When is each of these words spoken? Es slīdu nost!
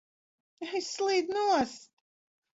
Es 0.79 0.87
slīdu 0.95 1.37
nost! 1.37 1.87